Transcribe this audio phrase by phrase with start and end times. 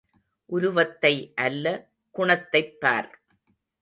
[0.45, 1.33] உருவத்தை
[1.35, 1.65] அல்ல
[2.11, 3.21] குணத்தைப் பார்.